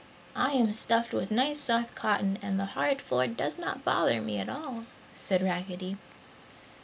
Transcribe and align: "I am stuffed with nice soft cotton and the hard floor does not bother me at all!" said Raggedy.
"I 0.35 0.53
am 0.53 0.71
stuffed 0.71 1.13
with 1.13 1.29
nice 1.29 1.59
soft 1.59 1.93
cotton 1.93 2.39
and 2.41 2.59
the 2.59 2.65
hard 2.73 3.03
floor 3.03 3.27
does 3.27 3.59
not 3.59 3.83
bother 3.85 4.19
me 4.19 4.39
at 4.39 4.49
all!" 4.49 4.85
said 5.13 5.43
Raggedy. 5.43 5.95